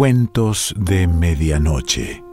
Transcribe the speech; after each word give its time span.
Cuentos 0.00 0.74
de 0.78 1.06
Medianoche. 1.06 2.24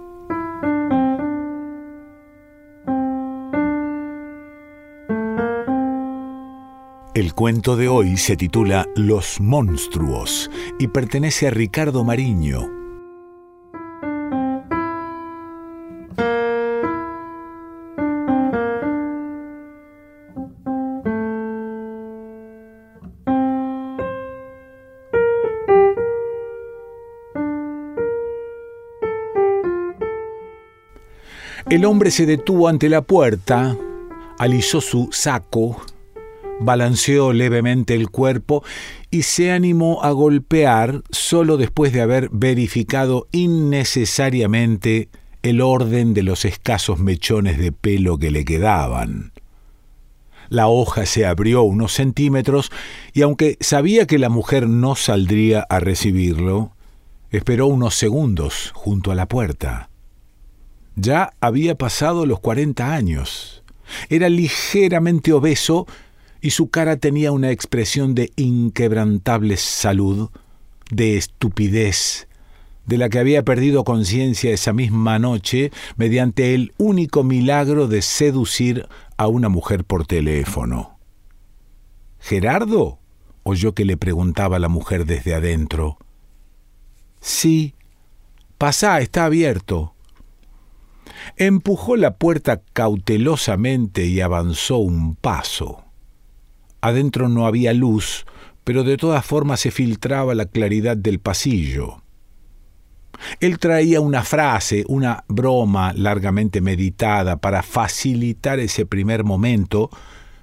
El 7.13 7.33
cuento 7.33 7.75
de 7.75 7.89
hoy 7.89 8.15
se 8.15 8.37
titula 8.37 8.87
Los 8.95 9.41
monstruos 9.41 10.49
y 10.79 10.87
pertenece 10.87 11.47
a 11.47 11.49
Ricardo 11.49 12.05
Mariño. 12.05 12.76
El 31.69 31.83
hombre 31.83 32.11
se 32.11 32.25
detuvo 32.25 32.69
ante 32.69 32.87
la 32.87 33.01
puerta, 33.01 33.75
alisó 34.39 34.79
su 34.79 35.09
saco, 35.11 35.81
balanceó 36.61 37.33
levemente 37.33 37.93
el 37.93 38.09
cuerpo 38.09 38.63
y 39.11 39.23
se 39.23 39.51
animó 39.51 40.01
a 40.01 40.11
golpear 40.11 41.01
solo 41.11 41.57
después 41.57 41.91
de 41.91 41.99
haber 41.99 42.29
verificado 42.31 43.27
innecesariamente 43.33 45.09
el 45.43 45.59
orden 45.59 46.13
de 46.13 46.23
los 46.23 46.45
escasos 46.45 46.99
mechones 46.99 47.57
de 47.57 47.73
pelo 47.73 48.17
que 48.17 48.31
le 48.31 48.45
quedaban. 48.45 49.33
La 50.47 50.69
hoja 50.69 51.05
se 51.05 51.25
abrió 51.25 51.63
unos 51.63 51.91
centímetros 51.91 52.71
y 53.11 53.23
aunque 53.23 53.57
sabía 53.59 54.07
que 54.07 54.19
la 54.19 54.29
mujer 54.29 54.69
no 54.69 54.95
saldría 54.95 55.65
a 55.69 55.81
recibirlo, 55.81 56.71
esperó 57.29 57.67
unos 57.67 57.95
segundos 57.95 58.71
junto 58.73 59.11
a 59.11 59.15
la 59.15 59.25
puerta. 59.25 59.89
Ya 60.99 61.31
había 61.41 61.75
pasado 61.75 62.25
los 62.25 62.39
cuarenta 62.39 62.95
años. 62.95 63.63
Era 64.09 64.29
ligeramente 64.29 65.31
obeso 65.31 65.85
y 66.41 66.49
su 66.49 66.69
cara 66.69 66.97
tenía 66.97 67.31
una 67.31 67.51
expresión 67.51 68.15
de 68.15 68.31
inquebrantable 68.35 69.57
salud, 69.57 70.31
de 70.89 71.15
estupidez, 71.17 72.27
de 72.87 72.97
la 72.97 73.09
que 73.09 73.19
había 73.19 73.43
perdido 73.43 73.83
conciencia 73.83 74.51
esa 74.51 74.73
misma 74.73 75.19
noche 75.19 75.71
mediante 75.97 76.55
el 76.55 76.73
único 76.79 77.23
milagro 77.23 77.87
de 77.87 78.01
seducir 78.01 78.87
a 79.17 79.27
una 79.27 79.49
mujer 79.49 79.83
por 79.83 80.07
teléfono. 80.07 80.97
¿Gerardo? 82.19 82.97
oyó 83.43 83.73
que 83.73 83.85
le 83.85 83.97
preguntaba 83.97 84.57
la 84.57 84.67
mujer 84.67 85.05
desde 85.05 85.35
adentro. 85.35 85.99
Sí. 87.21 87.75
Pasá, 88.57 88.99
está 88.99 89.25
abierto. 89.25 89.93
Empujó 91.35 91.95
la 91.95 92.15
puerta 92.15 92.61
cautelosamente 92.73 94.05
y 94.05 94.21
avanzó 94.21 94.77
un 94.77 95.15
paso. 95.15 95.83
Adentro 96.81 97.29
no 97.29 97.45
había 97.45 97.73
luz, 97.73 98.25
pero 98.63 98.83
de 98.83 98.97
todas 98.97 99.25
formas 99.25 99.61
se 99.61 99.71
filtraba 99.71 100.35
la 100.35 100.45
claridad 100.45 100.97
del 100.97 101.19
pasillo. 101.19 102.03
Él 103.39 103.59
traía 103.59 104.01
una 104.01 104.23
frase, 104.23 104.83
una 104.87 105.23
broma 105.27 105.93
largamente 105.93 106.61
meditada 106.61 107.37
para 107.37 107.63
facilitar 107.63 108.59
ese 108.59 108.85
primer 108.85 109.23
momento, 109.23 109.89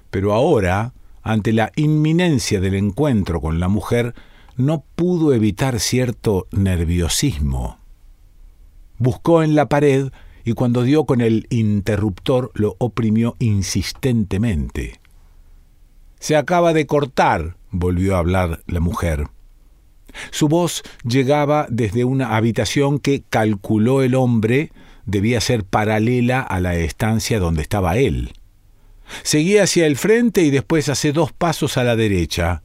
pero 0.09 0.33
ahora, 0.33 0.93
ante 1.23 1.53
la 1.53 1.71
inminencia 1.75 2.59
del 2.59 2.75
encuentro 2.75 3.41
con 3.41 3.59
la 3.59 3.67
mujer, 3.67 4.13
no 4.57 4.83
pudo 4.95 5.33
evitar 5.33 5.79
cierto 5.79 6.47
nerviosismo. 6.51 7.79
Buscó 8.97 9.43
en 9.43 9.55
la 9.55 9.67
pared 9.67 10.11
y 10.45 10.53
cuando 10.53 10.83
dio 10.83 11.05
con 11.05 11.19
el 11.19 11.47
interruptor 11.49 12.51
lo 12.53 12.75
oprimió 12.77 13.35
insistentemente. 13.39 14.99
Se 16.19 16.37
acaba 16.37 16.71
de 16.71 16.85
cortar, 16.85 17.57
volvió 17.71 18.15
a 18.15 18.19
hablar 18.19 18.61
la 18.67 18.79
mujer. 18.79 19.27
Su 20.31 20.47
voz 20.47 20.83
llegaba 21.03 21.67
desde 21.69 22.05
una 22.05 22.37
habitación 22.37 22.99
que 22.99 23.23
calculó 23.29 24.01
el 24.01 24.15
hombre 24.15 24.71
debía 25.05 25.41
ser 25.41 25.63
paralela 25.63 26.41
a 26.41 26.59
la 26.59 26.75
estancia 26.75 27.39
donde 27.39 27.61
estaba 27.61 27.97
él. 27.97 28.33
Seguía 29.23 29.63
hacia 29.63 29.85
el 29.85 29.97
frente 29.97 30.41
y 30.41 30.49
después 30.49 30.89
hace 30.89 31.11
dos 31.11 31.31
pasos 31.31 31.77
a 31.77 31.83
la 31.83 31.95
derecha. 31.95 32.63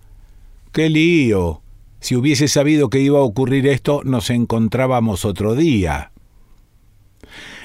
¡Qué 0.72 0.88
lío! 0.88 1.62
Si 2.00 2.16
hubiese 2.16 2.48
sabido 2.48 2.88
que 2.88 3.00
iba 3.00 3.18
a 3.18 3.22
ocurrir 3.22 3.66
esto, 3.66 4.02
nos 4.04 4.30
encontrábamos 4.30 5.26
otro 5.26 5.54
día. 5.54 6.12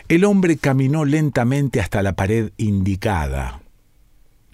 El 0.08 0.24
hombre 0.24 0.58
caminó 0.58 1.04
lentamente 1.04 1.80
hasta 1.80 2.04
la 2.04 2.14
pared 2.14 2.52
indicada. 2.58 3.62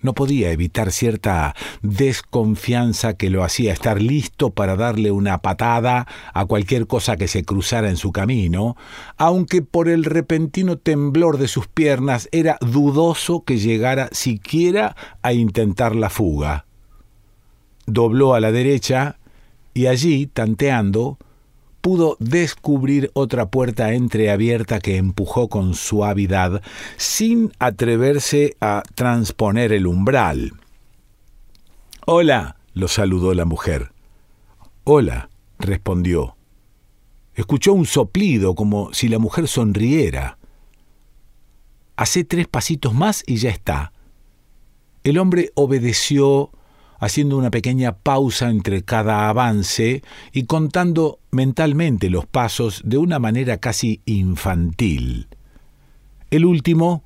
No 0.02 0.14
podía 0.14 0.50
evitar 0.52 0.94
cierta 0.94 1.56
desconfianza 1.82 3.16
que 3.16 3.30
lo 3.30 3.44
hacía 3.44 3.74
estar 3.74 4.02
listo 4.02 4.52
para 4.52 4.78
darle 4.78 5.12
una 5.12 5.40
patada 5.40 6.08
a 6.34 6.46
cualquier 6.46 6.88
cosa 6.88 7.18
que 7.18 7.28
se 7.28 7.44
cruzara 7.44 7.90
en 7.90 7.98
su 7.98 8.14
camino, 8.14 8.78
aunque 9.18 9.62
por 9.62 9.90
el 9.90 10.06
repentino 10.06 10.78
temblor 10.78 11.38
de 11.38 11.50
sus 11.50 11.68
piernas 11.68 12.30
era 12.32 12.58
dudoso 12.62 13.44
que 13.44 13.58
llegara 13.58 14.08
siquiera 14.14 14.96
a 15.22 15.34
intentar 15.34 15.98
la 15.98 16.10
fuga. 16.10 16.66
Dobló 17.86 18.36
a 18.36 18.40
la 18.40 18.54
derecha 18.54 19.18
y 19.74 19.88
allí, 19.88 20.28
tanteando, 20.28 21.18
pudo 21.82 22.16
descubrir 22.20 23.12
otra 23.14 23.50
puerta 23.50 23.94
entreabierta 23.94 24.80
que 24.80 24.98
empujó 24.98 25.50
con 25.50 25.74
suavidad, 25.74 26.62
sin 26.98 27.52
atreverse 27.60 28.56
a 28.62 28.84
transponer 28.96 29.74
el 29.74 29.88
umbral. 29.88 30.54
Hola, 32.06 32.58
lo 32.74 32.88
saludó 32.88 33.34
la 33.34 33.46
mujer. 33.46 33.92
Hola, 34.84 35.30
respondió. 35.60 36.36
Escuchó 37.36 37.74
un 37.74 37.86
soplido 37.86 38.56
como 38.56 38.94
si 38.94 39.08
la 39.08 39.20
mujer 39.20 39.48
sonriera. 39.48 40.38
Hacé 41.96 42.24
tres 42.24 42.48
pasitos 42.48 42.94
más 42.94 43.24
y 43.26 43.38
ya 43.38 43.50
está. 43.50 43.94
El 45.04 45.18
hombre 45.18 45.52
obedeció 45.56 46.52
haciendo 47.02 47.36
una 47.36 47.52
pequeña 47.52 47.98
pausa 47.98 48.50
entre 48.50 48.84
cada 48.84 49.28
avance 49.28 50.04
y 50.32 50.44
contando 50.46 51.20
mentalmente 51.32 52.10
los 52.10 52.28
pasos 52.28 52.82
de 52.86 52.98
una 52.98 53.20
manera 53.20 53.58
casi 53.58 54.02
infantil. 54.06 55.28
El 56.30 56.46
último 56.46 57.04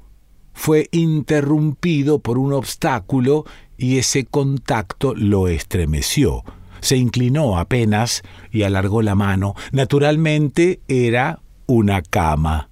fue 0.54 0.90
interrumpido 0.92 2.20
por 2.20 2.38
un 2.38 2.54
obstáculo 2.54 3.46
y 3.78 3.98
ese 3.98 4.26
contacto 4.26 5.16
lo 5.16 5.48
estremeció. 5.48 6.44
Se 6.82 6.98
inclinó 6.98 7.58
apenas 7.58 8.22
y 8.52 8.64
alargó 8.64 9.02
la 9.02 9.16
mano. 9.16 9.56
Naturalmente 9.72 10.82
era 10.90 11.40
una 11.68 12.02
cama. 12.02 12.70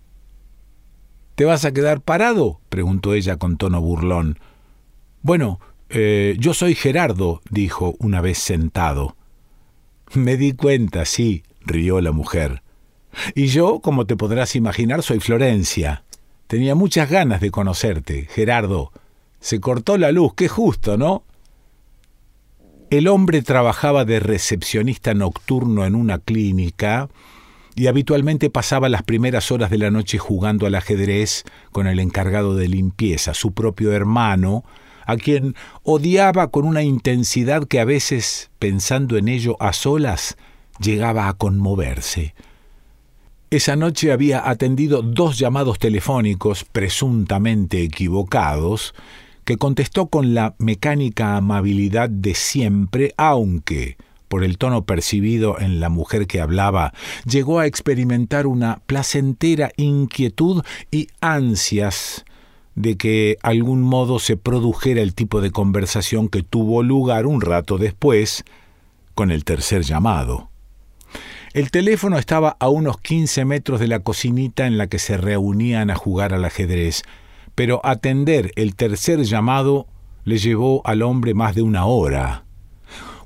¿Te 1.35 1.45
vas 1.45 1.65
a 1.65 1.71
quedar 1.71 2.01
parado? 2.01 2.59
preguntó 2.69 3.13
ella 3.13 3.37
con 3.37 3.57
tono 3.57 3.81
burlón. 3.81 4.39
Bueno, 5.21 5.59
eh, 5.95 6.35
yo 6.39 6.55
soy 6.55 6.73
Gerardo, 6.73 7.41
dijo 7.51 7.95
una 7.99 8.19
vez 8.19 8.39
sentado. 8.39 9.15
Me 10.15 10.37
di 10.37 10.53
cuenta, 10.53 11.05
sí, 11.05 11.43
rió 11.61 12.01
la 12.01 12.11
mujer. 12.11 12.63
Y 13.35 13.47
yo, 13.47 13.79
como 13.79 14.07
te 14.07 14.15
podrás 14.15 14.55
imaginar, 14.55 15.03
soy 15.03 15.19
Florencia. 15.19 16.03
Tenía 16.47 16.73
muchas 16.73 17.11
ganas 17.11 17.41
de 17.41 17.51
conocerte, 17.51 18.27
Gerardo. 18.31 18.91
Se 19.39 19.59
cortó 19.59 19.99
la 19.99 20.11
luz, 20.11 20.33
qué 20.35 20.47
justo, 20.47 20.97
¿no? 20.97 21.23
El 22.89 23.07
hombre 23.07 23.43
trabajaba 23.43 24.03
de 24.03 24.19
recepcionista 24.19 25.13
nocturno 25.13 25.85
en 25.85 25.93
una 25.93 26.17
clínica 26.17 27.07
y 27.75 27.85
habitualmente 27.85 28.49
pasaba 28.49 28.89
las 28.89 29.03
primeras 29.03 29.51
horas 29.51 29.69
de 29.69 29.77
la 29.77 29.91
noche 29.91 30.17
jugando 30.17 30.65
al 30.65 30.75
ajedrez 30.75 31.43
con 31.71 31.85
el 31.85 31.99
encargado 31.99 32.55
de 32.55 32.67
limpieza, 32.67 33.35
su 33.35 33.53
propio 33.53 33.93
hermano, 33.93 34.63
a 35.05 35.17
quien 35.17 35.55
odiaba 35.83 36.49
con 36.49 36.65
una 36.65 36.83
intensidad 36.83 37.67
que 37.67 37.79
a 37.79 37.85
veces, 37.85 38.51
pensando 38.59 39.17
en 39.17 39.27
ello 39.27 39.57
a 39.59 39.73
solas, 39.73 40.37
llegaba 40.79 41.27
a 41.27 41.33
conmoverse. 41.33 42.33
Esa 43.49 43.75
noche 43.75 44.11
había 44.11 44.49
atendido 44.49 45.03
dos 45.03 45.37
llamados 45.37 45.77
telefónicos 45.77 46.65
presuntamente 46.65 47.83
equivocados, 47.83 48.95
que 49.45 49.57
contestó 49.57 50.07
con 50.07 50.33
la 50.33 50.55
mecánica 50.57 51.35
amabilidad 51.35 52.09
de 52.09 52.33
siempre, 52.33 53.13
aunque, 53.17 53.97
por 54.27 54.43
el 54.43 54.57
tono 54.57 54.85
percibido 54.85 55.59
en 55.59 55.79
la 55.79 55.89
mujer 55.89 56.25
que 56.25 56.41
hablaba, 56.41 56.93
llegó 57.29 57.59
a 57.59 57.67
experimentar 57.67 58.47
una 58.47 58.81
placentera 58.87 59.71
inquietud 59.77 60.63
y 60.89 61.09
ansias 61.21 62.25
de 62.75 62.97
que 62.97 63.37
algún 63.41 63.81
modo 63.81 64.19
se 64.19 64.37
produjera 64.37 65.01
el 65.01 65.13
tipo 65.13 65.41
de 65.41 65.51
conversación 65.51 66.29
que 66.29 66.43
tuvo 66.43 66.83
lugar 66.83 67.25
un 67.25 67.41
rato 67.41 67.77
después 67.77 68.43
con 69.13 69.31
el 69.31 69.43
tercer 69.43 69.83
llamado. 69.83 70.49
El 71.53 71.69
teléfono 71.69 72.17
estaba 72.17 72.57
a 72.59 72.69
unos 72.69 72.99
15 72.99 73.45
metros 73.45 73.79
de 73.79 73.87
la 73.87 73.99
cocinita 73.99 74.65
en 74.65 74.79
la 74.79 74.87
que 74.87 74.97
se 74.97 75.17
reunían 75.17 75.91
a 75.91 75.95
jugar 75.95 76.33
al 76.33 76.45
ajedrez, 76.45 77.03
pero 77.53 77.79
atender 77.83 78.51
el 78.55 78.75
tercer 78.75 79.21
llamado 79.23 79.85
le 80.25 80.37
llevó 80.37 80.81
al 80.85 81.03
hombre 81.03 81.35
más 81.35 81.53
de 81.53 81.61
una 81.61 81.85
hora. 81.85 82.45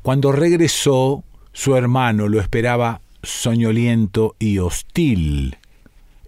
Cuando 0.01 0.33
regresó, 0.33 1.23
su 1.53 1.75
hermano 1.75 2.27
lo 2.27 2.41
esperaba 2.41 3.01
soñoliento 3.23 4.35
y 4.39 4.59
hostil. 4.59 5.57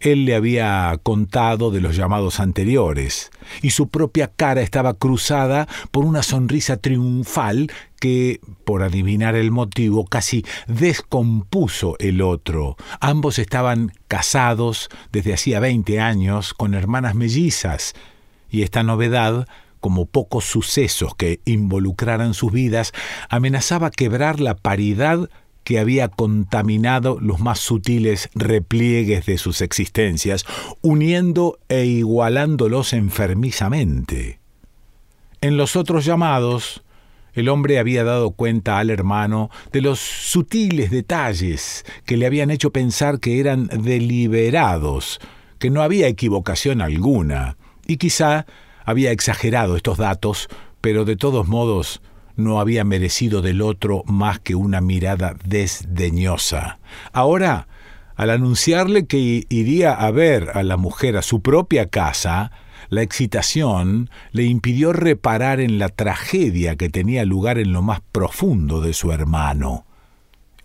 Él 0.02 0.26
le 0.26 0.36
había 0.36 1.00
contado 1.04 1.72
de 1.72 1.82
los 1.82 1.96
llamados 1.96 2.40
anteriores, 2.40 3.32
y 3.62 3.72
su 3.72 3.90
propia 3.90 4.28
cara 4.28 4.62
estaba 4.62 4.94
cruzada 4.94 5.68
por 5.92 6.06
una 6.06 6.24
sonrisa 6.24 6.78
triunfal 6.78 7.72
que, 8.00 8.40
por 8.66 8.84
adivinar 8.84 9.36
el 9.36 9.52
motivo, 9.52 10.06
casi 10.06 10.46
descompuso 10.68 11.96
el 12.00 12.22
otro. 12.22 12.78
Ambos 13.00 13.40
estaban 13.40 13.92
casados 14.08 14.90
desde 15.12 15.34
hacía 15.34 15.60
veinte 15.60 16.00
años 16.00 16.54
con 16.54 16.74
hermanas 16.74 17.16
mellizas, 17.16 17.94
y 18.50 18.64
esta 18.64 18.84
novedad 18.84 19.48
como 19.80 20.06
pocos 20.06 20.46
sucesos 20.46 21.16
que 21.16 21.40
involucraran 21.46 22.34
sus 22.34 22.52
vidas, 22.52 22.92
amenazaba 23.30 23.92
quebrar 23.92 24.40
la 24.40 24.56
paridad 24.56 25.30
que 25.64 25.80
había 25.80 26.08
contaminado 26.08 27.20
los 27.20 27.40
más 27.40 27.60
sutiles 27.60 28.30
repliegues 28.34 29.26
de 29.26 29.38
sus 29.38 29.62
existencias, 29.62 30.46
uniendo 30.82 31.60
e 31.70 31.86
igualándolos 31.86 32.94
enfermizamente. 32.94 34.40
En 35.42 35.58
los 35.58 35.76
otros 35.76 36.06
llamados, 36.06 36.84
el 37.34 37.50
hombre 37.50 37.80
había 37.80 38.04
dado 38.04 38.32
cuenta 38.32 38.80
al 38.80 38.90
hermano 38.90 39.50
de 39.72 39.82
los 39.82 40.00
sutiles 40.00 40.92
detalles 40.92 41.86
que 42.06 42.18
le 42.18 42.26
habían 42.26 42.52
hecho 42.52 42.72
pensar 42.72 43.20
que 43.20 43.40
eran 43.40 43.68
deliberados, 43.68 45.20
que 45.60 45.70
no 45.70 45.82
había 45.82 46.08
equivocación 46.08 46.82
alguna, 46.82 47.58
y 47.88 47.98
quizá 47.98 48.46
había 48.84 49.12
exagerado 49.12 49.76
estos 49.76 49.98
datos, 49.98 50.48
pero 50.82 51.06
de 51.06 51.16
todos 51.16 51.48
modos 51.48 52.02
no 52.40 52.60
había 52.60 52.84
merecido 52.84 53.42
del 53.42 53.62
otro 53.62 54.04
más 54.06 54.40
que 54.40 54.56
una 54.56 54.82
mirada 54.82 55.36
desdeñosa. 55.46 56.80
Ahora, 57.12 57.68
al 58.16 58.32
anunciarle 58.32 59.06
que 59.06 59.46
iría 59.50 59.94
a 59.94 60.12
ver 60.12 60.52
a 60.54 60.64
la 60.64 60.78
mujer 60.78 61.16
a 61.18 61.22
su 61.22 61.42
propia 61.42 61.88
casa, 61.88 62.52
la 62.90 63.02
excitación 63.02 64.10
le 64.32 64.44
impidió 64.44 64.94
reparar 64.94 65.60
en 65.60 65.80
la 65.80 65.90
tragedia 65.90 66.76
que 66.76 66.90
tenía 66.90 67.24
lugar 67.24 67.60
en 67.60 67.72
lo 67.72 67.82
más 67.82 68.02
profundo 68.12 68.82
de 68.82 68.94
su 68.94 69.12
hermano. 69.12 69.86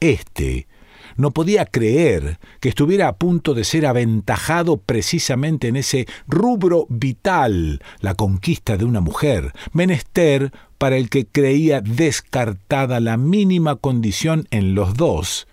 Este 0.00 0.67
no 1.16 1.31
podía 1.31 1.66
creer 1.66 2.38
que 2.61 2.69
estuviera 2.69 3.08
a 3.08 3.16
punto 3.16 3.55
de 3.55 3.64
ser 3.64 3.87
aventajado 3.87 4.76
precisamente 4.78 5.69
en 5.69 5.76
ese 5.76 6.06
rubro 6.26 6.87
vital, 6.88 7.82
la 8.00 8.14
conquista 8.14 8.76
de 8.76 8.84
una 8.84 9.00
mujer, 9.00 9.52
menester 9.72 10.52
para 10.78 10.96
el 10.96 11.08
que 11.08 11.26
creía 11.26 11.81
descartada 11.81 13.00
la 13.00 13.16
mínima 13.16 13.76
condición 13.76 14.46
en 14.50 14.75
los 14.75 14.94
dos, 14.94 15.46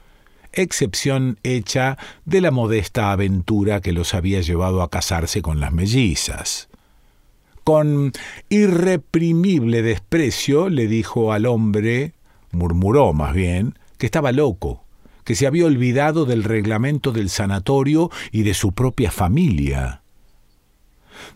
excepción 0.53 1.39
hecha 1.43 1.97
de 2.25 2.41
la 2.41 2.51
modesta 2.51 3.11
aventura 3.11 3.81
que 3.81 3.93
los 3.93 4.13
había 4.13 4.41
llevado 4.41 4.81
a 4.81 4.89
casarse 4.89 5.41
con 5.41 5.59
las 5.59 5.71
mellizas. 5.71 6.67
Con 7.63 8.11
irreprimible 8.49 9.83
desprecio 9.83 10.69
le 10.69 10.87
dijo 10.87 11.31
al 11.31 11.45
hombre, 11.45 12.13
murmuró 12.51 13.13
más 13.13 13.33
bien, 13.33 13.77
que 13.97 14.07
estaba 14.07 14.31
loco, 14.31 14.83
que 15.31 15.35
se 15.35 15.47
había 15.47 15.65
olvidado 15.65 16.25
del 16.25 16.43
reglamento 16.43 17.13
del 17.13 17.29
sanatorio 17.29 18.11
y 18.33 18.43
de 18.43 18.53
su 18.53 18.73
propia 18.73 19.11
familia. 19.11 20.01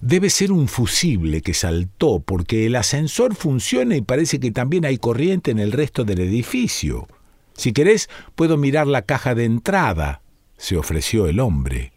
Debe 0.02 0.30
ser 0.30 0.52
un 0.52 0.68
fusible 0.68 1.42
que 1.42 1.54
saltó, 1.54 2.20
porque 2.20 2.66
el 2.66 2.76
ascensor 2.76 3.36
funciona 3.36 3.96
y 3.96 4.02
parece 4.02 4.42
que 4.42 4.52
también 4.52 4.84
hay 4.84 4.98
corriente 4.98 5.52
en 5.52 5.60
el 5.60 5.72
resto 5.72 6.04
del 6.04 6.20
edificio. 6.20 7.08
Si 7.54 7.72
querés, 7.72 8.10
puedo 8.36 8.58
mirar 8.58 8.86
la 8.86 9.04
caja 9.04 9.34
de 9.34 9.46
entrada, 9.46 10.22
se 10.58 10.76
ofreció 10.76 11.28
el 11.28 11.40
hombre. 11.40 11.94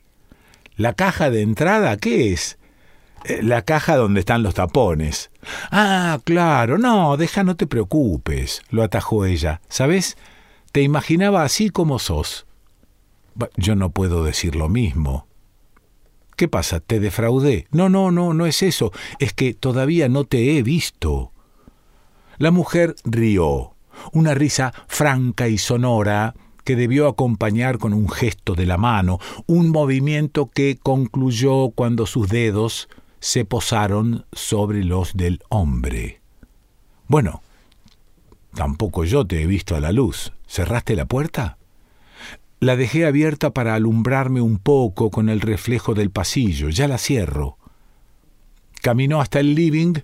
¿La 0.77 0.93
caja 0.93 1.31
de 1.31 1.43
entrada 1.43 1.97
qué 1.97 2.33
es? 2.33 2.59
Eh, 3.25 3.41
la 3.43 3.62
caja 3.62 3.97
donde 3.97 4.21
están 4.21 4.45
los 4.45 4.55
tapones. 4.55 5.33
Ah, 5.73 6.21
claro, 6.23 6.79
no, 6.79 7.17
deja, 7.17 7.43
no 7.43 7.56
te 7.56 7.67
preocupes, 7.67 8.62
lo 8.71 8.85
atajó 8.85 9.25
ella. 9.25 9.61
¿Sabes? 9.69 10.17
Imaginaba 10.82 11.42
así 11.42 11.70
como 11.70 11.98
sos. 11.98 12.46
Yo 13.56 13.76
no 13.76 13.90
puedo 13.90 14.25
decir 14.25 14.56
lo 14.56 14.69
mismo. 14.69 15.26
¿Qué 16.36 16.48
pasa? 16.48 16.80
¿Te 16.80 17.00
defraudé? 17.00 17.66
No, 17.70 17.88
no, 17.88 18.10
no, 18.10 18.32
no 18.32 18.46
es 18.46 18.62
eso. 18.62 18.92
Es 19.19 19.32
que 19.32 19.54
todavía 19.54 20.08
no 20.08 20.25
te 20.25 20.56
he 20.56 20.62
visto. 20.62 21.32
La 22.38 22.52
mujer 22.52 22.94
rió, 23.04 23.75
una 24.12 24.34
risa 24.34 24.72
franca 24.86 25.48
y 25.48 25.58
sonora 25.58 26.34
que 26.62 26.76
debió 26.76 27.08
acompañar 27.08 27.78
con 27.78 27.92
un 27.92 28.08
gesto 28.08 28.54
de 28.54 28.66
la 28.66 28.76
mano, 28.76 29.19
un 29.46 29.70
movimiento 29.70 30.50
que 30.50 30.78
concluyó 30.80 31.70
cuando 31.70 32.06
sus 32.06 32.28
dedos 32.28 32.88
se 33.20 33.44
posaron 33.44 34.26
sobre 34.32 34.84
los 34.84 35.16
del 35.16 35.40
hombre. 35.48 36.20
Bueno, 37.06 37.42
tampoco 38.58 39.05
yo 39.05 39.25
te 39.25 39.40
he 39.40 39.46
visto 39.46 39.76
a 39.76 39.81
la 39.81 39.93
luz. 39.93 40.32
¿Cerraste 40.49 40.96
la 40.96 41.05
puerta? 41.06 41.58
La 42.58 42.75
dejé 42.75 43.06
abierta 43.06 43.50
para 43.50 43.76
alumbrarme 43.76 44.40
un 44.40 44.58
poco 44.58 45.12
con 45.12 45.28
el 45.28 45.40
reflejo 45.40 45.94
del 45.94 46.10
pasillo. 46.10 46.69
Ya 46.69 46.88
la 46.88 46.99
cierro. 46.99 47.56
Caminó 48.82 49.20
hasta 49.20 49.38
el 49.38 49.55
living. 49.55 49.94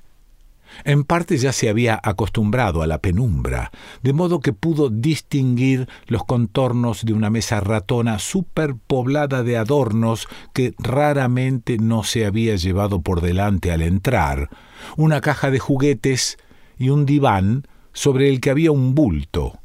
En 0.84 1.02
parte 1.02 1.36
ya 1.36 1.52
se 1.52 1.68
había 1.68 1.98
acostumbrado 2.00 2.82
a 2.82 2.86
la 2.86 2.98
penumbra, 2.98 3.72
de 4.04 4.12
modo 4.12 4.38
que 4.38 4.52
pudo 4.52 4.88
distinguir 4.88 5.88
los 6.06 6.22
contornos 6.22 7.04
de 7.04 7.12
una 7.12 7.30
mesa 7.30 7.58
ratona 7.58 8.20
superpoblada 8.20 9.42
de 9.42 9.56
adornos 9.56 10.28
que 10.52 10.74
raramente 10.78 11.78
no 11.78 12.04
se 12.04 12.24
había 12.24 12.54
llevado 12.54 13.02
por 13.02 13.20
delante 13.20 13.72
al 13.72 13.82
entrar, 13.82 14.48
una 14.96 15.20
caja 15.20 15.50
de 15.50 15.58
juguetes 15.58 16.38
y 16.78 16.90
un 16.90 17.04
diván 17.04 17.66
sobre 17.94 18.28
el 18.28 18.40
que 18.40 18.50
había 18.50 18.70
un 18.70 18.94
bulto. 18.94 19.58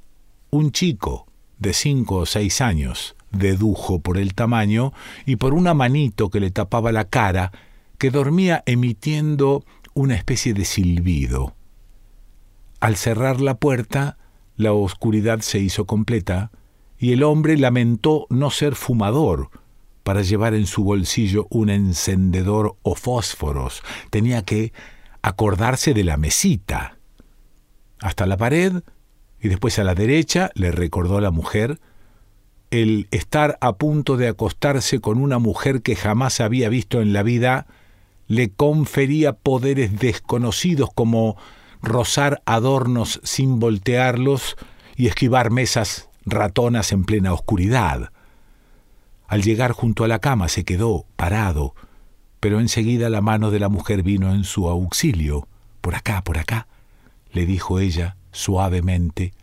Un 0.52 0.72
chico 0.72 1.26
de 1.58 1.74
cinco 1.74 2.16
o 2.16 2.26
seis 2.26 2.62
años, 2.62 3.18
dedujo 3.32 4.00
por 4.00 4.18
el 4.18 4.34
tamaño 4.34 4.94
y 5.26 5.36
por 5.36 5.54
una 5.54 5.74
manito 5.74 6.30
que 6.30 6.40
le 6.40 6.52
tapaba 6.52 6.92
la 6.92 7.06
cara, 7.06 7.52
que 7.98 8.12
dormía 8.12 8.64
emitiendo 8.66 9.66
una 9.94 10.16
especie 10.16 10.54
de 10.54 10.64
silbido. 10.64 11.54
Al 12.80 12.96
cerrar 12.96 13.42
la 13.42 13.58
puerta, 13.58 14.18
la 14.56 14.72
oscuridad 14.72 15.42
se 15.42 15.60
hizo 15.60 15.86
completa, 15.86 16.52
y 16.98 17.14
el 17.14 17.24
hombre 17.24 17.58
lamentó 17.58 18.26
no 18.30 18.52
ser 18.52 18.76
fumador, 18.76 19.50
para 20.04 20.22
llevar 20.22 20.54
en 20.54 20.66
su 20.66 20.84
bolsillo 20.84 21.48
un 21.50 21.70
encendedor 21.70 22.78
o 22.82 22.96
fósforos. 22.96 23.84
Tenía 24.10 24.44
que 24.44 24.74
acordarse 25.22 25.94
de 25.94 26.04
la 26.04 26.18
mesita. 26.18 26.99
Hasta 28.00 28.26
la 28.26 28.38
pared 28.38 28.82
y 29.42 29.48
después 29.48 29.80
a 29.80 29.84
la 29.84 29.96
derecha 29.96 30.52
le 30.56 30.72
recordó 30.72 31.20
la 31.22 31.32
mujer 31.32 31.80
el 32.72 33.08
estar 33.12 33.58
a 33.62 33.74
punto 33.74 34.18
de 34.18 34.28
acostarse 34.28 35.00
con 35.00 35.18
una 35.20 35.40
mujer 35.40 35.82
que 35.82 35.96
jamás 35.96 36.40
había 36.40 36.70
visto 36.70 37.02
en 37.02 37.14
la 37.14 37.24
vida 37.24 37.66
le 38.28 38.52
confería 38.52 39.34
poderes 39.34 40.00
desconocidos 40.00 40.90
como 40.94 41.36
rozar 41.82 42.44
adornos 42.46 43.20
sin 43.24 43.60
voltearlos 43.60 44.56
y 44.96 45.08
esquivar 45.08 45.50
mesas 45.50 46.10
ratonas 46.26 46.92
en 46.92 47.06
plena 47.06 47.34
oscuridad. 47.34 48.12
Al 49.28 49.42
llegar 49.42 49.72
junto 49.72 50.04
a 50.04 50.08
la 50.08 50.20
cama 50.20 50.48
se 50.48 50.64
quedó 50.64 51.06
parado, 51.16 51.74
pero 52.40 52.60
enseguida 52.60 53.10
la 53.10 53.22
mano 53.22 53.50
de 53.50 53.60
la 53.60 53.70
mujer 53.70 54.04
vino 54.04 54.34
en 54.34 54.44
su 54.44 54.70
auxilio. 54.70 55.48
Por 55.82 55.96
acá, 55.96 56.24
por 56.24 56.38
acá, 56.38 56.68
le 57.32 57.46
dijo 57.46 57.80
ella, 57.80 58.16
suavemente. 58.32 59.34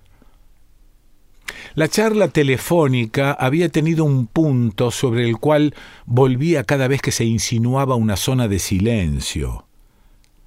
La 1.75 1.89
charla 1.89 2.29
telefónica 2.29 3.33
había 3.33 3.69
tenido 3.69 4.05
un 4.05 4.27
punto 4.27 4.91
sobre 4.91 5.29
el 5.29 5.37
cual 5.37 5.75
volvía 6.07 6.65
cada 6.65 6.89
vez 6.89 7.03
que 7.03 7.13
se 7.13 7.25
insinuaba 7.25 7.97
una 7.97 8.17
zona 8.17 8.49
de 8.49 8.59
silencio. 8.59 9.67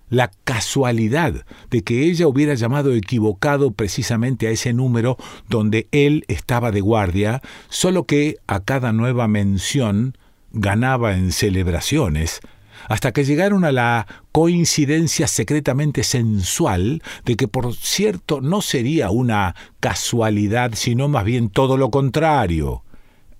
La 0.09 0.31
casualidad 0.43 1.45
de 1.69 1.83
que 1.83 2.05
ella 2.05 2.27
hubiera 2.27 2.55
llamado 2.55 2.95
equivocado 2.95 3.71
precisamente 3.71 4.47
a 4.47 4.51
ese 4.51 4.73
número 4.73 5.17
donde 5.47 5.87
él 5.91 6.25
estaba 6.27 6.71
de 6.71 6.81
guardia, 6.81 7.41
solo 7.69 8.05
que 8.05 8.37
a 8.47 8.61
cada 8.61 8.91
nueva 8.91 9.27
mención 9.27 10.17
ganaba 10.51 11.15
en 11.15 11.31
celebraciones, 11.31 12.41
hasta 12.87 13.11
que 13.11 13.25
llegaron 13.25 13.65
a 13.65 13.71
la 13.71 14.07
coincidencia 14.31 15.27
secretamente 15.27 16.03
sensual 16.03 17.03
de 17.25 17.35
que 17.35 17.47
por 17.47 17.75
cierto 17.75 18.41
no 18.41 18.61
sería 18.61 19.09
una 19.09 19.55
casualidad, 19.79 20.71
sino 20.75 21.07
más 21.07 21.25
bien 21.25 21.49
todo 21.49 21.77
lo 21.77 21.91
contrario. 21.91 22.83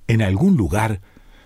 En 0.07 0.21
algún 0.21 0.57
lugar 0.57 1.01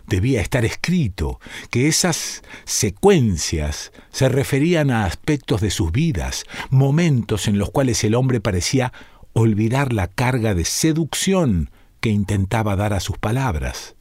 debía 0.07 0.41
estar 0.41 0.65
escrito 0.65 1.39
que 1.69 1.87
esas 1.87 2.43
secuencias 2.65 3.91
se 4.11 4.29
referían 4.29 4.91
a 4.91 5.05
aspectos 5.05 5.61
de 5.61 5.71
sus 5.71 5.91
vidas, 5.91 6.45
momentos 6.69 7.47
en 7.47 7.57
los 7.57 7.71
cuales 7.71 8.03
el 8.03 8.15
hombre 8.15 8.39
parecía 8.39 8.93
olvidar 9.33 9.93
la 9.93 10.07
carga 10.07 10.53
de 10.53 10.65
seducción 10.65 11.71
que 11.99 12.09
intentaba 12.09 12.75
dar 12.75 12.93
a 12.93 12.99
sus 12.99 13.17
palabras 13.17 13.95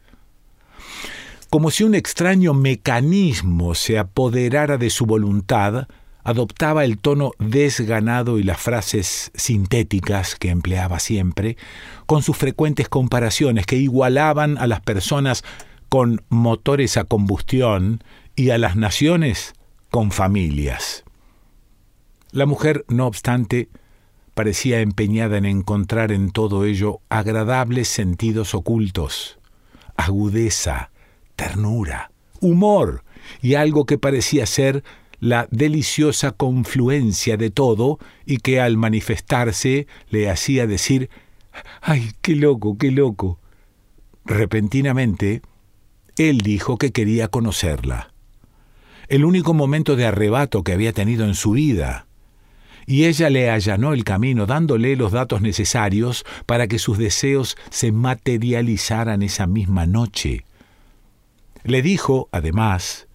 como 1.53 1.71
si 1.71 1.85
un 1.85 1.95
extraño 1.95 2.55
mecanismo 2.55 3.75
se 3.75 3.99
apoderara 3.99 4.79
de 4.79 4.89
su 4.89 5.05
voluntad, 5.05 5.87
adoptaba 6.25 6.83
el 6.83 6.97
tono 6.97 7.33
desganado 7.39 8.39
y 8.39 8.43
las 8.43 8.59
frases 8.59 9.31
sintéticas 9.35 10.35
que 10.35 10.49
empleaba 10.49 10.99
siempre, 10.99 11.59
con 12.07 12.23
sus 12.23 12.39
frecuentes 12.39 12.89
comparaciones 12.89 13.67
que 13.67 13.77
igualaban 13.77 14.57
a 14.57 14.67
las 14.67 14.81
personas 14.81 15.45
con 15.91 16.25
motores 16.31 16.97
a 16.97 17.05
combustión 17.05 18.03
y 18.35 18.49
a 18.49 18.57
las 18.57 18.75
naciones 18.75 19.53
con 19.91 20.11
familias. 20.11 21.05
La 22.31 22.47
mujer, 22.47 22.87
no 22.89 23.07
obstante, 23.07 23.69
parecía 24.33 24.81
empeñada 24.81 25.37
en 25.37 25.45
encontrar 25.45 26.13
en 26.13 26.31
todo 26.31 26.65
ello 26.65 27.03
agradables 27.11 27.89
sentidos 27.89 28.55
ocultos, 28.55 29.39
agudeza, 29.99 30.92
ternura, 31.43 32.13
humor 32.41 33.03
y 33.41 33.55
algo 33.55 33.85
que 33.85 33.99
parecía 33.99 34.47
ser 34.47 34.85
la 35.19 35.49
deliciosa 35.51 36.31
confluencia 36.31 37.37
de 37.37 37.51
todo 37.51 37.99
y 38.25 38.39
que 38.39 38.61
al 38.61 38.77
manifestarse 38.77 39.87
le 40.09 40.31
hacía 40.31 40.67
decir 40.67 41.11
¡Ay, 41.81 42.13
qué 42.23 42.37
loco, 42.37 42.79
qué 42.79 42.91
loco! 42.93 43.41
Repentinamente, 44.25 45.43
él 46.17 46.39
dijo 46.39 46.79
que 46.79 46.93
quería 46.93 47.27
conocerla. 47.29 48.13
El 49.09 49.25
único 49.25 49.53
momento 49.53 49.97
de 49.97 50.07
arrebato 50.07 50.63
que 50.63 50.73
había 50.73 50.93
tenido 50.93 51.25
en 51.25 51.35
su 51.35 51.53
vida. 51.53 52.07
Y 52.87 53.05
ella 53.05 53.31
le 53.31 53.51
allanó 53.51 53.93
el 53.93 54.05
camino 54.05 54.47
dándole 54.47 54.97
los 54.97 55.13
datos 55.13 55.43
necesarios 55.43 56.25
para 56.47 56.69
que 56.69 56.79
sus 56.79 56.99
deseos 56.99 57.57
se 57.71 57.91
materializaran 57.93 59.23
esa 59.23 59.47
misma 59.47 59.87
noche. 59.87 60.45
Le 61.65 61.83
dijo, 61.83 62.29
además, 62.33 63.09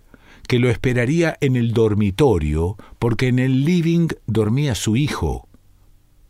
que 0.47 0.59
lo 0.59 0.69
esperaría 0.69 1.37
en 1.41 1.55
el 1.55 1.73
dormitorio 1.73 2.77
porque 2.99 3.27
en 3.27 3.39
el 3.39 3.65
living 3.65 4.07
dormía 4.25 4.75
su 4.75 4.95
hijo, 4.95 5.47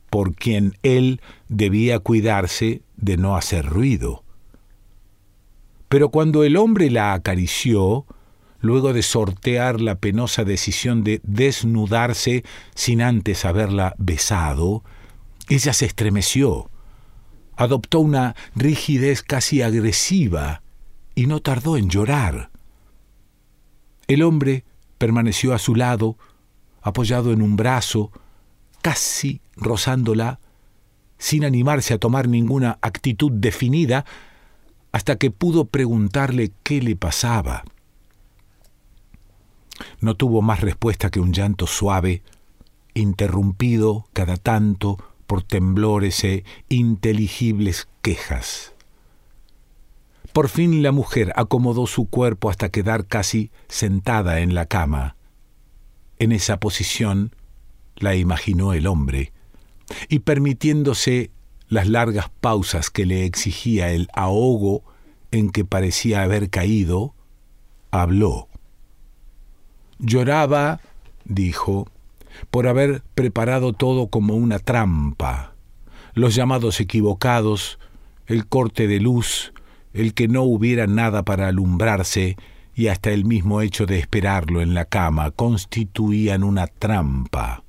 por 0.10 0.36
quien 0.36 0.78
él 0.84 1.22
debía 1.48 2.00
cuidarse 2.00 2.82
de 2.96 3.18
no 3.18 3.38
hacer 3.38 3.66
ruido. 3.66 4.24
Pero 5.88 6.10
cuando 6.10 6.44
el 6.44 6.58
hombre 6.58 6.90
la 6.90 7.14
acarició, 7.14 8.06
luego 8.60 8.94
de 8.94 9.04
sortear 9.04 9.80
la 9.80 9.96
penosa 9.96 10.44
decisión 10.44 11.04
de 11.04 11.22
desnudarse 11.24 12.44
sin 12.76 13.02
antes 13.02 13.46
haberla 13.46 13.96
besado, 13.98 14.84
ella 15.48 15.74
se 15.74 15.86
estremeció, 15.86 16.70
adoptó 17.56 18.00
una 18.00 18.36
rigidez 18.56 19.22
casi 19.22 19.62
agresiva, 19.62 20.62
y 21.18 21.26
no 21.26 21.40
tardó 21.40 21.78
en 21.78 21.90
llorar. 21.90 22.52
El 24.08 24.22
hombre 24.22 24.66
permaneció 25.00 25.56
a 25.56 25.58
su 25.58 25.74
lado, 25.74 26.16
apoyado 26.84 27.34
en 27.34 27.42
un 27.42 27.56
brazo, 27.56 28.12
casi 28.84 29.42
rozándola, 29.56 30.40
sin 31.18 31.44
animarse 31.44 31.96
a 31.96 31.98
tomar 31.98 32.28
ninguna 32.28 32.78
actitud 32.84 33.32
definida, 33.32 34.06
hasta 34.92 35.16
que 35.16 35.32
pudo 35.32 35.66
preguntarle 35.66 36.52
qué 36.62 36.84
le 36.84 36.96
pasaba. 36.96 37.64
No 40.00 40.16
tuvo 40.16 40.44
más 40.44 40.62
respuesta 40.62 41.10
que 41.10 41.20
un 41.20 41.34
llanto 41.34 41.66
suave, 41.66 42.22
interrumpido 42.94 44.06
cada 44.14 44.38
tanto 44.38 45.04
por 45.26 45.42
temblores 45.42 46.24
e 46.24 46.44
inteligibles 46.70 47.88
quejas. 48.04 48.77
Por 50.38 50.50
fin 50.50 50.84
la 50.84 50.92
mujer 50.92 51.34
acomodó 51.36 51.88
su 51.88 52.12
cuerpo 52.12 52.52
hasta 52.52 52.70
quedar 52.70 53.08
casi 53.08 53.50
sentada 53.70 54.42
en 54.42 54.54
la 54.54 54.68
cama. 54.68 55.16
En 56.20 56.32
esa 56.32 56.60
posición 56.60 57.36
la 57.96 58.14
imaginó 58.14 58.74
el 58.74 58.86
hombre, 58.86 59.34
y 60.10 60.20
permitiéndose 60.20 61.32
las 61.70 61.88
largas 61.88 62.30
pausas 62.30 62.92
que 62.92 63.08
le 63.08 63.26
exigía 63.26 63.90
el 63.90 64.10
ahogo 64.14 64.84
en 65.32 65.50
que 65.50 65.66
parecía 65.66 66.22
haber 66.22 66.52
caído, 66.52 67.16
habló. 67.90 68.48
Lloraba, 69.98 70.82
dijo, 71.26 71.88
por 72.52 72.68
haber 72.68 73.02
preparado 73.16 73.74
todo 73.74 74.06
como 74.06 74.36
una 74.36 74.60
trampa, 74.60 75.56
los 76.14 76.36
llamados 76.36 76.80
equivocados, 76.80 77.80
el 78.28 78.46
corte 78.46 78.88
de 78.88 79.00
luz, 79.00 79.52
el 79.98 80.14
que 80.14 80.28
no 80.28 80.44
hubiera 80.44 80.86
nada 80.86 81.24
para 81.24 81.48
alumbrarse 81.48 82.38
y 82.76 82.88
hasta 82.90 83.10
el 83.12 83.26
mismo 83.26 83.62
hecho 83.62 83.88
de 83.88 83.98
esperarlo 83.98 84.62
en 84.62 84.76
la 84.76 84.86
cama 84.86 85.32
constituían 85.32 86.44
una 86.44 86.68
trampa. 86.68 87.64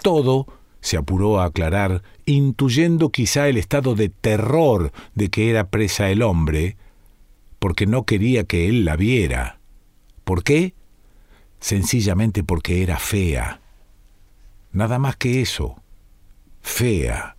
Todo 0.00 0.46
se 0.80 0.96
apuró 0.96 1.38
a 1.38 1.44
aclarar, 1.44 2.02
intuyendo 2.24 3.10
quizá 3.10 3.48
el 3.48 3.58
estado 3.58 3.94
de 3.94 4.08
terror 4.08 4.92
de 5.14 5.28
que 5.28 5.50
era 5.50 5.68
presa 5.68 6.08
el 6.08 6.22
hombre, 6.22 6.78
porque 7.58 7.86
no 7.86 8.04
quería 8.04 8.44
que 8.44 8.68
él 8.68 8.86
la 8.86 8.96
viera. 8.96 9.58
¿Por 10.24 10.42
qué? 10.42 10.72
Sencillamente 11.60 12.42
porque 12.44 12.82
era 12.82 12.98
fea. 12.98 13.60
Nada 14.72 14.98
más 14.98 15.16
que 15.16 15.42
eso. 15.42 15.82
Fea 16.62 17.35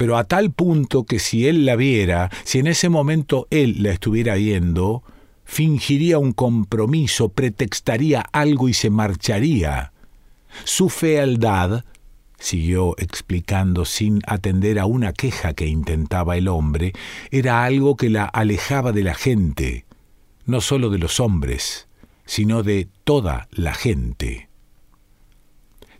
pero 0.00 0.16
a 0.16 0.24
tal 0.24 0.50
punto 0.50 1.04
que 1.04 1.18
si 1.18 1.46
él 1.46 1.66
la 1.66 1.76
viera, 1.76 2.30
si 2.44 2.58
en 2.58 2.68
ese 2.68 2.88
momento 2.88 3.46
él 3.50 3.82
la 3.82 3.90
estuviera 3.90 4.36
viendo, 4.36 5.02
fingiría 5.44 6.16
un 6.16 6.32
compromiso, 6.32 7.28
pretextaría 7.28 8.22
algo 8.32 8.70
y 8.70 8.72
se 8.72 8.88
marcharía. 8.88 9.92
Su 10.64 10.88
fealdad, 10.88 11.84
siguió 12.38 12.94
explicando 12.96 13.84
sin 13.84 14.20
atender 14.26 14.78
a 14.78 14.86
una 14.86 15.12
queja 15.12 15.52
que 15.52 15.66
intentaba 15.66 16.38
el 16.38 16.48
hombre, 16.48 16.94
era 17.30 17.64
algo 17.64 17.98
que 17.98 18.08
la 18.08 18.24
alejaba 18.24 18.92
de 18.92 19.04
la 19.04 19.14
gente, 19.14 19.84
no 20.46 20.62
sólo 20.62 20.88
de 20.88 20.96
los 20.96 21.20
hombres, 21.20 21.88
sino 22.24 22.62
de 22.62 22.88
toda 23.04 23.48
la 23.50 23.74
gente. 23.74 24.49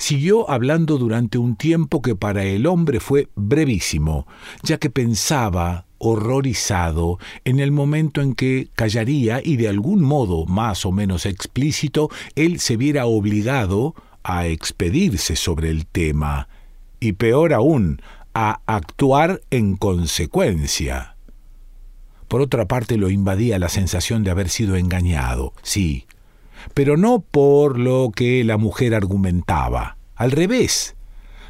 Siguió 0.01 0.51
hablando 0.51 0.97
durante 0.97 1.37
un 1.37 1.57
tiempo 1.57 2.01
que 2.01 2.17
para 2.17 2.43
el 2.43 2.65
hombre 2.65 3.01
fue 3.01 3.29
brevísimo, 3.37 4.27
ya 4.63 4.79
que 4.79 4.89
pensaba, 4.89 5.85
horrorizado, 5.99 7.19
en 7.45 7.61
el 7.61 7.71
momento 7.71 8.23
en 8.23 8.35
que 8.35 8.71
callaría 8.75 9.43
y 9.45 9.57
de 9.57 9.69
algún 9.69 10.01
modo 10.01 10.47
más 10.47 10.87
o 10.87 10.91
menos 10.91 11.27
explícito 11.27 12.09
él 12.35 12.61
se 12.61 12.79
viera 12.79 13.05
obligado 13.05 13.95
a 14.23 14.47
expedirse 14.47 15.37
sobre 15.37 15.69
el 15.69 15.87
tema, 15.87 16.49
y 16.99 17.13
peor 17.13 17.53
aún, 17.53 18.01
a 18.33 18.63
actuar 18.65 19.43
en 19.51 19.77
consecuencia. 19.77 21.17
Por 22.27 22.41
otra 22.41 22.67
parte 22.67 22.97
lo 22.97 23.11
invadía 23.11 23.59
la 23.59 23.69
sensación 23.69 24.25
de 24.25 24.31
haber 24.31 24.49
sido 24.49 24.77
engañado, 24.77 25.53
sí, 25.63 26.07
pero 26.75 26.97
no 26.97 27.21
por 27.21 27.79
lo 27.79 28.11
que 28.15 28.45
la 28.45 28.57
mujer 28.57 28.95
argumentaba. 28.95 29.97
Al 30.15 30.31
revés, 30.33 30.97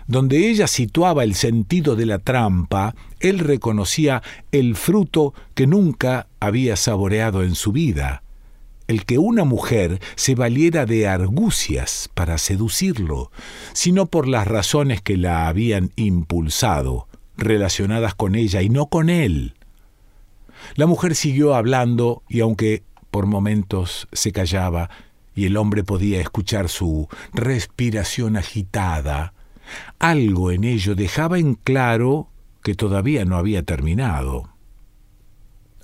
donde 0.06 0.50
ella 0.50 0.66
situaba 0.66 1.22
el 1.24 1.34
sentido 1.34 1.94
de 1.94 2.06
la 2.06 2.18
trampa, 2.18 2.94
él 3.20 3.38
reconocía 3.38 4.22
el 4.50 4.74
fruto 4.74 5.34
que 5.54 5.66
nunca 5.66 6.26
había 6.40 6.76
saboreado 6.76 7.44
en 7.44 7.54
su 7.54 7.70
vida, 7.70 8.22
el 8.88 9.04
que 9.04 9.18
una 9.18 9.44
mujer 9.44 10.00
se 10.16 10.34
valiera 10.34 10.84
de 10.84 11.06
argucias 11.06 12.10
para 12.14 12.38
seducirlo, 12.38 13.30
sino 13.72 14.06
por 14.06 14.26
las 14.26 14.48
razones 14.48 15.00
que 15.00 15.16
la 15.16 15.46
habían 15.46 15.92
impulsado, 15.94 17.06
relacionadas 17.36 18.16
con 18.16 18.34
ella 18.34 18.62
y 18.62 18.68
no 18.68 18.86
con 18.86 19.10
él. 19.10 19.54
La 20.74 20.86
mujer 20.86 21.14
siguió 21.14 21.54
hablando 21.54 22.24
y 22.28 22.40
aunque 22.40 22.82
por 23.10 23.26
momentos 23.26 24.08
se 24.12 24.32
callaba 24.32 24.90
y 25.34 25.46
el 25.46 25.56
hombre 25.56 25.84
podía 25.84 26.20
escuchar 26.20 26.68
su 26.68 27.08
respiración 27.32 28.36
agitada, 28.36 29.32
algo 29.98 30.50
en 30.50 30.64
ello 30.64 30.94
dejaba 30.94 31.38
en 31.38 31.54
claro 31.54 32.28
que 32.62 32.74
todavía 32.74 33.24
no 33.24 33.36
había 33.36 33.62
terminado. 33.62 34.50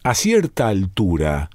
A 0.02 0.14
cierta 0.14 0.68
altura, 0.68 1.50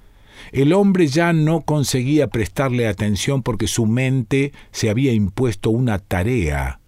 El 0.52 0.74
hombre 0.74 1.08
ya 1.08 1.34
no 1.34 1.62
conseguía 1.62 2.28
prestarle 2.28 2.88
atención 2.88 3.44
porque 3.44 3.68
su 3.68 3.86
mente 3.86 4.54
se 4.72 4.90
había 4.90 5.14
impuesto 5.14 5.70
una 5.70 6.00
tarea, 6.00 6.80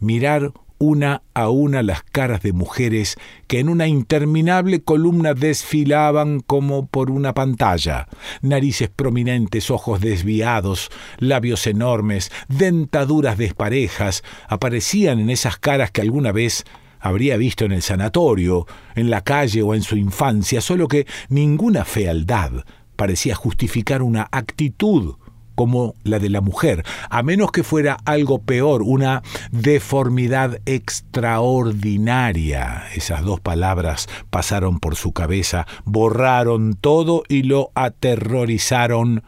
mirar 0.00 0.52
una 0.78 1.22
a 1.34 1.48
una 1.48 1.82
las 1.82 2.02
caras 2.02 2.42
de 2.42 2.52
mujeres 2.52 3.16
que 3.46 3.60
en 3.60 3.68
una 3.68 3.86
interminable 3.86 4.82
columna 4.82 5.34
desfilaban 5.34 6.40
como 6.40 6.86
por 6.86 7.10
una 7.10 7.34
pantalla, 7.34 8.08
narices 8.42 8.90
prominentes, 8.90 9.70
ojos 9.70 10.00
desviados, 10.00 10.90
labios 11.18 11.66
enormes, 11.66 12.30
dentaduras 12.48 13.38
desparejas, 13.38 14.22
aparecían 14.48 15.20
en 15.20 15.30
esas 15.30 15.58
caras 15.58 15.90
que 15.90 16.00
alguna 16.00 16.32
vez 16.32 16.64
habría 17.00 17.36
visto 17.36 17.64
en 17.64 17.72
el 17.72 17.82
sanatorio, 17.82 18.66
en 18.94 19.10
la 19.10 19.20
calle 19.20 19.62
o 19.62 19.74
en 19.74 19.82
su 19.82 19.96
infancia, 19.96 20.60
solo 20.60 20.88
que 20.88 21.06
ninguna 21.28 21.84
fealdad 21.84 22.64
parecía 22.96 23.34
justificar 23.34 24.02
una 24.02 24.28
actitud 24.32 25.16
como 25.54 25.94
la 26.02 26.18
de 26.18 26.30
la 26.30 26.40
mujer, 26.40 26.82
a 27.10 27.22
menos 27.22 27.52
que 27.52 27.62
fuera 27.62 27.98
algo 28.04 28.42
peor, 28.42 28.82
una 28.82 29.22
deformidad 29.50 30.60
extraordinaria. 30.66 32.84
Esas 32.94 33.22
dos 33.22 33.40
palabras 33.40 34.08
pasaron 34.30 34.80
por 34.80 34.96
su 34.96 35.12
cabeza, 35.12 35.66
borraron 35.84 36.74
todo 36.74 37.22
y 37.28 37.44
lo 37.44 37.70
aterrorizaron 37.74 39.22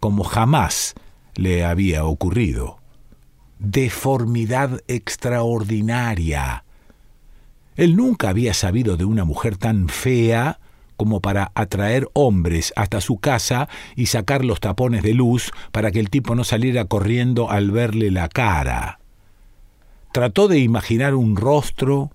como 0.00 0.24
jamás 0.24 0.94
le 1.34 1.64
había 1.64 2.04
ocurrido. 2.04 2.78
Deformidad 3.58 4.82
extraordinaria. 4.88 6.64
Él 7.76 7.96
nunca 7.96 8.28
había 8.28 8.52
sabido 8.54 8.96
de 8.96 9.04
una 9.04 9.24
mujer 9.24 9.56
tan 9.56 9.88
fea 9.88 10.58
como 11.02 11.18
para 11.18 11.50
atraer 11.56 12.08
hombres 12.12 12.72
hasta 12.76 13.00
su 13.00 13.16
casa 13.16 13.68
y 13.96 14.06
sacar 14.06 14.44
los 14.44 14.60
tapones 14.60 15.02
de 15.02 15.14
luz 15.14 15.50
para 15.72 15.90
que 15.90 15.98
el 15.98 16.10
tipo 16.10 16.36
no 16.36 16.44
saliera 16.44 16.84
corriendo 16.84 17.50
al 17.50 17.72
verle 17.72 18.12
la 18.12 18.28
cara. 18.28 19.00
Trató 20.12 20.46
de 20.46 20.60
imaginar 20.60 21.16
un 21.16 21.34
rostro 21.34 22.12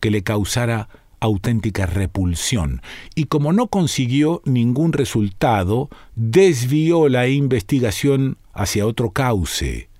que 0.00 0.10
le 0.10 0.22
causara 0.22 0.88
auténtica 1.20 1.84
repulsión, 1.84 2.80
y 3.14 3.24
como 3.24 3.52
no 3.52 3.66
consiguió 3.66 4.40
ningún 4.46 4.94
resultado, 4.94 5.90
desvió 6.14 7.10
la 7.10 7.28
investigación 7.28 8.38
hacia 8.54 8.86
otro 8.86 9.10
cauce. 9.10 9.90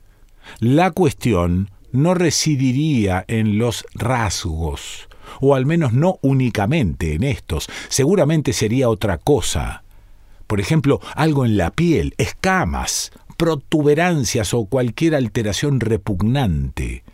La 0.60 0.92
cuestión 0.92 1.68
no 1.92 2.14
residiría 2.14 3.22
en 3.28 3.58
los 3.58 3.84
rasgos, 3.92 5.09
o 5.40 5.54
al 5.54 5.66
menos 5.66 5.92
no 5.92 6.18
únicamente 6.22 7.14
en 7.14 7.24
estos, 7.24 7.68
seguramente 7.88 8.52
sería 8.52 8.88
otra 8.88 9.18
cosa. 9.18 9.84
Por 10.46 10.60
ejemplo, 10.60 11.00
algo 11.14 11.44
en 11.44 11.56
la 11.56 11.70
piel, 11.70 12.14
escamas, 12.18 13.12
protuberancias 13.36 14.52
o 14.52 14.66
cualquier 14.66 15.14
alteración 15.14 15.80
repugnante. 15.80 17.04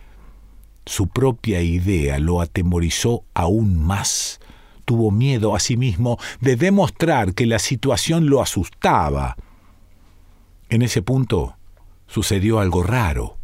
Su 0.87 1.09
propia 1.09 1.61
idea 1.61 2.19
lo 2.19 2.41
atemorizó 2.41 3.25
aún 3.35 3.77
más. 3.83 4.41
Tuvo 4.85 5.11
miedo 5.11 5.55
a 5.55 5.61
sí 5.61 5.77
mismo 5.77 6.19
de 6.41 6.57
demostrar 6.57 7.35
que 7.35 7.45
la 7.45 7.59
situación 7.59 8.31
lo 8.31 8.41
asustaba. 8.41 9.37
En 10.69 10.83
ese 10.83 11.03
punto 11.03 11.57
sucedió 12.07 12.61
algo 12.61 12.83
raro. 12.83 13.37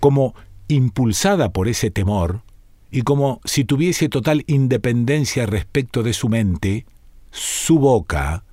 Como 0.00 0.34
impulsada 0.68 1.52
por 1.52 1.68
ese 1.68 1.90
temor, 1.90 2.42
y 2.90 3.02
como 3.02 3.40
si 3.44 3.64
tuviese 3.64 4.08
total 4.08 4.44
independencia 4.46 5.46
respecto 5.46 6.02
de 6.02 6.12
su 6.12 6.28
mente, 6.28 6.86
su 7.30 7.78
boca, 7.78 8.44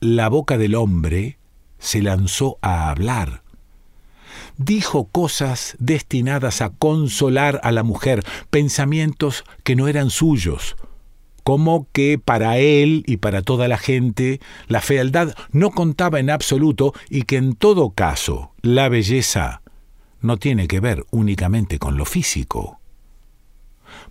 la 0.00 0.28
boca 0.28 0.58
del 0.58 0.74
hombre, 0.74 1.38
se 1.78 2.02
lanzó 2.02 2.58
a 2.62 2.90
hablar. 2.90 3.42
Dijo 4.56 5.04
cosas 5.04 5.76
destinadas 5.78 6.60
a 6.60 6.70
consolar 6.70 7.60
a 7.64 7.72
la 7.72 7.82
mujer, 7.82 8.24
pensamientos 8.50 9.44
que 9.64 9.74
no 9.74 9.88
eran 9.88 10.10
suyos, 10.10 10.76
como 11.42 11.88
que 11.92 12.18
para 12.18 12.58
él 12.58 13.04
y 13.06 13.18
para 13.18 13.42
toda 13.42 13.68
la 13.68 13.78
gente 13.78 14.40
la 14.68 14.80
fealdad 14.80 15.34
no 15.50 15.70
contaba 15.70 16.20
en 16.20 16.30
absoluto 16.30 16.94
y 17.10 17.22
que 17.22 17.36
en 17.36 17.54
todo 17.54 17.90
caso 17.90 18.52
la 18.62 18.88
belleza 18.88 19.62
no 20.20 20.38
tiene 20.38 20.68
que 20.68 20.80
ver 20.80 21.04
únicamente 21.10 21.78
con 21.78 21.96
lo 21.98 22.04
físico. 22.04 22.80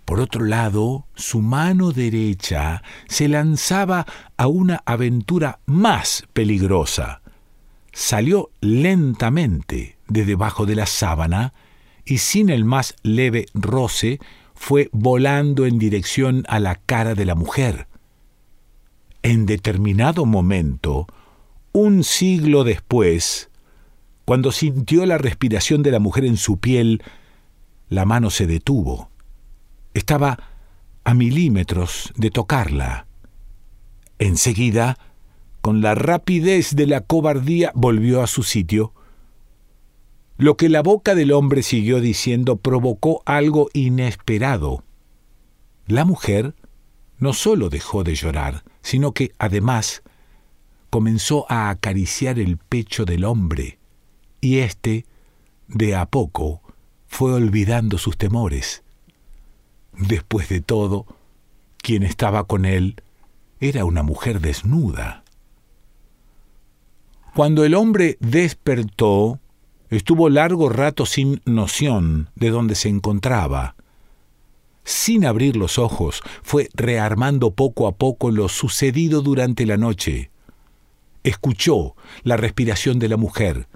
Por 0.04 0.20
otro 0.20 0.44
lado, 0.44 1.06
su 1.14 1.40
mano 1.40 1.90
derecha 1.90 2.82
se 3.08 3.26
lanzaba 3.28 4.06
a 4.36 4.48
una 4.48 4.82
aventura 4.84 5.60
más 5.64 6.24
peligrosa. 6.32 7.22
Salió 7.92 8.50
lentamente 8.60 9.96
de 10.08 10.24
debajo 10.24 10.66
de 10.66 10.76
la 10.76 10.86
sábana 10.86 11.54
y 12.04 12.18
sin 12.18 12.50
el 12.50 12.64
más 12.64 12.96
leve 13.02 13.46
roce 13.54 14.20
fue 14.54 14.90
volando 14.92 15.64
en 15.64 15.78
dirección 15.78 16.44
a 16.48 16.60
la 16.60 16.74
cara 16.74 17.14
de 17.14 17.24
la 17.24 17.34
mujer. 17.34 17.86
En 19.22 19.46
determinado 19.46 20.26
momento, 20.26 21.06
un 21.72 22.04
siglo 22.04 22.62
después, 22.62 23.48
cuando 24.26 24.52
sintió 24.52 25.06
la 25.06 25.16
respiración 25.16 25.82
de 25.82 25.92
la 25.92 25.98
mujer 25.98 26.26
en 26.26 26.36
su 26.36 26.58
piel, 26.58 27.02
la 27.88 28.04
mano 28.04 28.28
se 28.28 28.46
detuvo 28.46 29.08
estaba 29.94 30.38
a 31.04 31.14
milímetros 31.14 32.12
de 32.16 32.30
tocarla. 32.30 33.06
Enseguida, 34.18 34.98
con 35.60 35.80
la 35.80 35.94
rapidez 35.94 36.76
de 36.76 36.86
la 36.86 37.00
cobardía, 37.00 37.72
volvió 37.74 38.22
a 38.22 38.26
su 38.26 38.42
sitio. 38.42 38.92
Lo 40.36 40.56
que 40.56 40.68
la 40.68 40.82
boca 40.82 41.14
del 41.14 41.32
hombre 41.32 41.62
siguió 41.62 42.00
diciendo 42.00 42.56
provocó 42.56 43.22
algo 43.24 43.70
inesperado. 43.72 44.84
La 45.86 46.04
mujer 46.04 46.54
no 47.18 47.32
sólo 47.32 47.70
dejó 47.70 48.04
de 48.04 48.14
llorar, 48.14 48.64
sino 48.82 49.12
que 49.12 49.32
además 49.38 50.02
comenzó 50.90 51.50
a 51.50 51.70
acariciar 51.70 52.38
el 52.38 52.56
pecho 52.56 53.04
del 53.04 53.24
hombre, 53.24 53.78
y 54.40 54.58
éste, 54.58 55.06
de 55.66 55.96
a 55.96 56.06
poco, 56.06 56.62
fue 57.08 57.32
olvidando 57.32 57.98
sus 57.98 58.16
temores. 58.16 58.83
Después 59.98 60.48
de 60.48 60.60
todo, 60.60 61.06
quien 61.78 62.02
estaba 62.02 62.44
con 62.44 62.64
él 62.64 62.96
era 63.60 63.84
una 63.84 64.02
mujer 64.02 64.40
desnuda. 64.40 65.22
Cuando 67.34 67.64
el 67.64 67.74
hombre 67.74 68.16
despertó, 68.20 69.40
estuvo 69.90 70.28
largo 70.28 70.68
rato 70.68 71.06
sin 71.06 71.40
noción 71.44 72.30
de 72.34 72.50
dónde 72.50 72.74
se 72.74 72.88
encontraba. 72.88 73.76
Sin 74.84 75.24
abrir 75.24 75.56
los 75.56 75.78
ojos, 75.78 76.22
fue 76.42 76.68
rearmando 76.74 77.52
poco 77.52 77.86
a 77.86 77.92
poco 77.92 78.30
lo 78.30 78.48
sucedido 78.48 79.22
durante 79.22 79.64
la 79.64 79.76
noche. 79.76 80.30
Escuchó 81.22 81.96
la 82.22 82.36
respiración 82.36 82.98
de 82.98 83.08
la 83.08 83.16
mujer, 83.16 83.66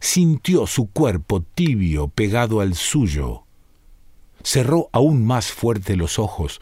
sintió 0.00 0.66
su 0.66 0.86
cuerpo 0.90 1.42
tibio 1.42 2.08
pegado 2.08 2.60
al 2.60 2.74
suyo 2.74 3.44
cerró 4.42 4.88
aún 4.92 5.24
más 5.24 5.52
fuerte 5.52 5.96
los 5.96 6.18
ojos, 6.18 6.60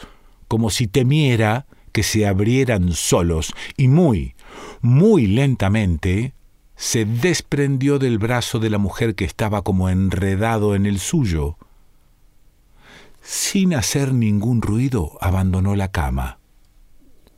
como 0.48 0.70
si 0.70 0.86
temiera 0.86 1.66
que 1.92 2.02
se 2.02 2.26
abrieran 2.26 2.92
solos, 2.92 3.54
y 3.76 3.88
muy, 3.88 4.34
muy 4.80 5.26
lentamente 5.26 6.34
se 6.76 7.04
desprendió 7.04 7.98
del 7.98 8.18
brazo 8.18 8.58
de 8.58 8.70
la 8.70 8.78
mujer 8.78 9.14
que 9.14 9.24
estaba 9.24 9.62
como 9.62 9.88
enredado 9.88 10.74
en 10.74 10.84
el 10.84 10.98
suyo. 10.98 11.56
Sin 13.22 13.74
hacer 13.74 14.12
ningún 14.12 14.60
ruido, 14.60 15.16
abandonó 15.20 15.74
la 15.74 15.90
cama. 15.90 16.38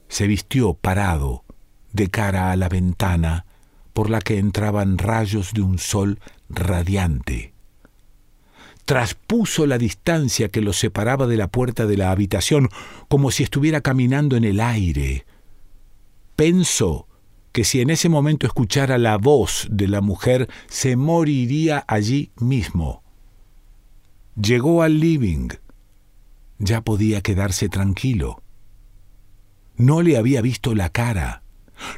Se 0.08 0.26
vistió 0.26 0.74
parado, 0.74 1.44
de 1.92 2.08
cara 2.08 2.50
a 2.50 2.56
la 2.56 2.68
ventana, 2.68 3.46
por 3.92 4.10
la 4.10 4.20
que 4.20 4.38
entraban 4.38 4.98
rayos 4.98 5.52
de 5.52 5.62
un 5.62 5.78
sol 5.78 6.18
radiante 6.48 7.52
traspuso 8.88 9.66
la 9.66 9.76
distancia 9.76 10.48
que 10.48 10.62
lo 10.62 10.72
separaba 10.72 11.26
de 11.26 11.36
la 11.36 11.48
puerta 11.48 11.84
de 11.84 11.98
la 11.98 12.10
habitación, 12.10 12.70
como 13.08 13.30
si 13.30 13.42
estuviera 13.42 13.82
caminando 13.82 14.34
en 14.34 14.44
el 14.44 14.60
aire. 14.60 15.26
Pensó 16.36 17.06
que 17.52 17.64
si 17.64 17.82
en 17.82 17.90
ese 17.90 18.08
momento 18.08 18.46
escuchara 18.46 18.96
la 18.96 19.18
voz 19.18 19.68
de 19.70 19.88
la 19.88 20.00
mujer, 20.00 20.48
se 20.68 20.96
moriría 20.96 21.84
allí 21.86 22.32
mismo. 22.40 23.02
Llegó 24.40 24.82
al 24.82 25.00
living. 25.00 25.48
Ya 26.58 26.80
podía 26.80 27.20
quedarse 27.20 27.68
tranquilo. 27.68 28.42
No 29.76 30.00
le 30.00 30.16
había 30.16 30.40
visto 30.40 30.74
la 30.74 30.88
cara. 30.88 31.42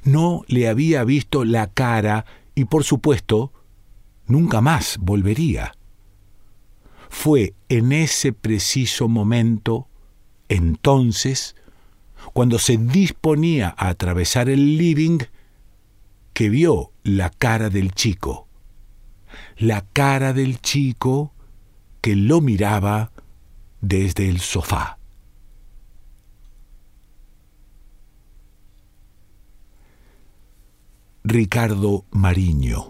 No 0.02 0.42
le 0.48 0.68
había 0.68 1.04
visto 1.04 1.44
la 1.44 1.68
cara 1.68 2.24
y 2.56 2.64
por 2.64 2.82
supuesto, 2.82 3.52
nunca 4.26 4.60
más 4.60 4.98
volvería. 5.00 5.70
Fue 7.10 7.54
en 7.68 7.90
ese 7.90 8.32
preciso 8.32 9.08
momento, 9.08 9.88
entonces, 10.48 11.56
cuando 12.32 12.58
se 12.60 12.78
disponía 12.78 13.74
a 13.76 13.88
atravesar 13.88 14.48
el 14.48 14.78
living, 14.78 15.18
que 16.32 16.48
vio 16.48 16.92
la 17.02 17.28
cara 17.28 17.68
del 17.68 17.92
chico. 17.92 18.46
La 19.56 19.84
cara 19.92 20.32
del 20.32 20.60
chico 20.60 21.34
que 22.00 22.14
lo 22.14 22.40
miraba 22.40 23.10
desde 23.80 24.28
el 24.28 24.40
sofá. 24.40 24.98
Ricardo 31.24 32.04
Mariño 32.12 32.89